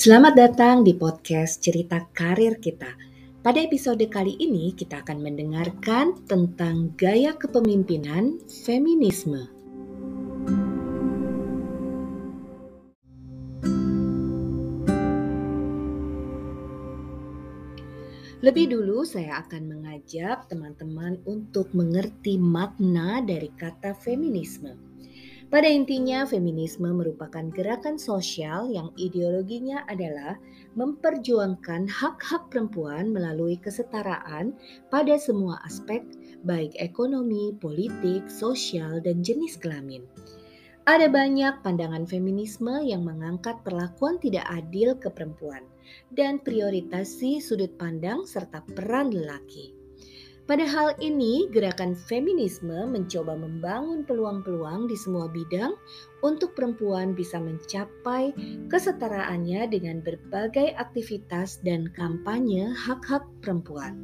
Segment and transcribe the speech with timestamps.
[0.00, 2.88] Selamat datang di podcast Cerita Karir Kita.
[3.44, 9.44] Pada episode kali ini kita akan mendengarkan tentang gaya kepemimpinan feminisme.
[18.40, 24.89] Lebih dulu saya akan mengajak teman-teman untuk mengerti makna dari kata feminisme.
[25.50, 30.38] Pada intinya, feminisme merupakan gerakan sosial yang ideologinya adalah
[30.78, 34.54] memperjuangkan hak-hak perempuan melalui kesetaraan
[34.94, 36.06] pada semua aspek,
[36.46, 40.06] baik ekonomi, politik, sosial, dan jenis kelamin.
[40.86, 45.66] Ada banyak pandangan feminisme yang mengangkat perlakuan tidak adil ke perempuan
[46.14, 49.79] dan prioritasi sudut pandang serta peran lelaki.
[50.50, 55.78] Pada hal ini, gerakan feminisme mencoba membangun peluang-peluang di semua bidang
[56.26, 58.34] untuk perempuan bisa mencapai
[58.66, 63.94] kesetaraannya dengan berbagai aktivitas dan kampanye hak-hak perempuan.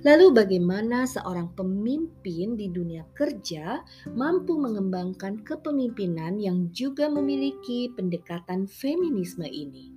[0.00, 3.84] Lalu, bagaimana seorang pemimpin di dunia kerja
[4.16, 9.92] mampu mengembangkan kepemimpinan yang juga memiliki pendekatan feminisme ini?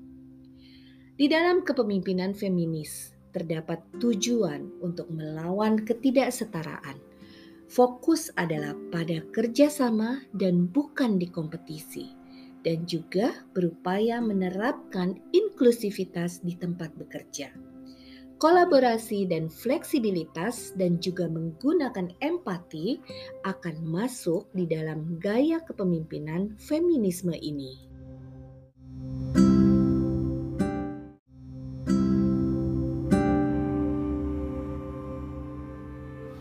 [1.16, 6.98] Di dalam kepemimpinan feminis, terdapat tujuan untuk melawan ketidaksetaraan.
[7.70, 12.10] Fokus adalah pada kerjasama dan bukan di kompetisi,
[12.66, 17.54] dan juga berupaya menerapkan inklusivitas di tempat bekerja.
[18.40, 22.98] Kolaborasi dan fleksibilitas, dan juga menggunakan empati
[23.44, 27.90] akan masuk di dalam gaya kepemimpinan feminisme ini.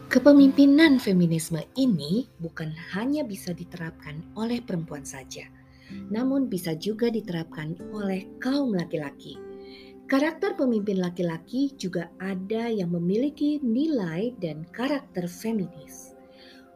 [0.08, 5.44] Kepemimpinan feminisme ini bukan hanya bisa diterapkan oleh perempuan saja,
[6.08, 9.36] namun bisa juga diterapkan oleh kaum laki-laki.
[10.08, 16.16] Karakter pemimpin laki-laki juga ada yang memiliki nilai dan karakter feminis.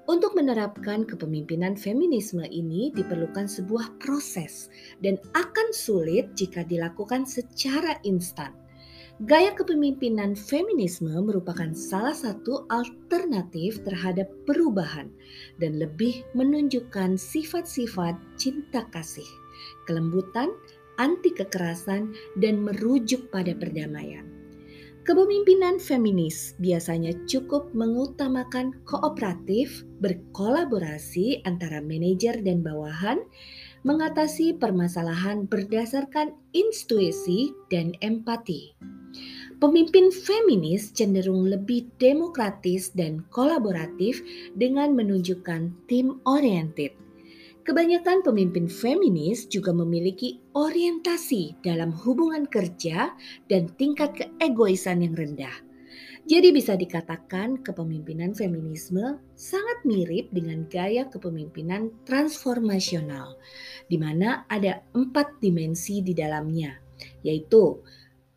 [0.04, 4.68] Untuk menerapkan kepemimpinan feminisme ini diperlukan sebuah proses
[5.00, 8.61] dan akan sulit jika dilakukan secara instan.
[9.22, 15.14] Gaya kepemimpinan feminisme merupakan salah satu alternatif terhadap perubahan
[15.62, 19.28] dan lebih menunjukkan sifat-sifat cinta kasih,
[19.86, 20.50] kelembutan,
[20.98, 22.10] anti kekerasan,
[22.42, 24.26] dan merujuk pada perdamaian.
[25.06, 33.22] Kepemimpinan feminis biasanya cukup mengutamakan kooperatif, berkolaborasi antara manajer dan bawahan,
[33.86, 38.74] mengatasi permasalahan berdasarkan intuisi dan empati.
[39.62, 44.18] Pemimpin feminis cenderung lebih demokratis dan kolaboratif
[44.58, 46.90] dengan menunjukkan tim oriented.
[47.62, 53.14] Kebanyakan pemimpin feminis juga memiliki orientasi dalam hubungan kerja
[53.46, 55.54] dan tingkat keegoisan yang rendah.
[56.26, 63.38] Jadi bisa dikatakan kepemimpinan feminisme sangat mirip dengan gaya kepemimpinan transformasional,
[63.86, 66.82] di mana ada empat dimensi di dalamnya,
[67.22, 67.78] yaitu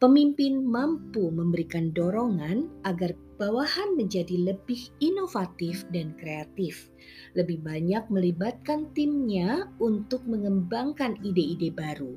[0.05, 6.93] Pemimpin mampu memberikan dorongan agar bawahan menjadi lebih inovatif dan kreatif,
[7.33, 12.13] lebih banyak melibatkan timnya untuk mengembangkan ide-ide baru.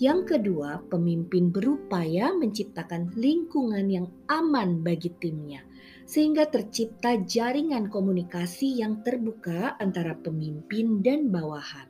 [0.00, 5.60] Yang kedua, pemimpin berupaya menciptakan lingkungan yang aman bagi timnya,
[6.08, 11.84] sehingga tercipta jaringan komunikasi yang terbuka antara pemimpin dan bawahan.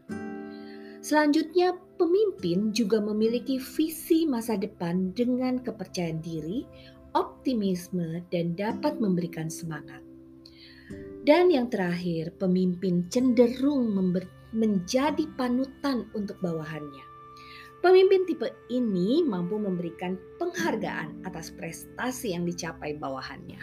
[0.98, 6.66] Selanjutnya, pemimpin juga memiliki visi masa depan dengan kepercayaan diri,
[7.14, 10.02] optimisme, dan dapat memberikan semangat.
[11.24, 13.96] Dan yang terakhir, pemimpin cenderung
[14.52, 17.04] menjadi panutan untuk bawahannya.
[17.80, 23.60] Pemimpin tipe ini mampu memberikan penghargaan atas prestasi yang dicapai bawahannya.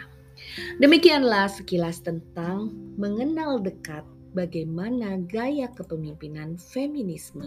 [0.78, 7.46] Demikianlah sekilas tentang mengenal dekat bagaimana gaya kepemimpinan feminisme.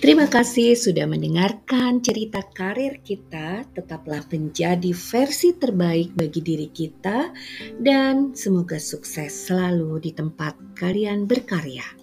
[0.00, 3.68] Terima kasih sudah mendengarkan cerita karir kita.
[3.76, 7.30] Tetaplah menjadi versi terbaik bagi diri kita,
[7.76, 11.99] dan semoga sukses selalu di tempat kalian berkarya.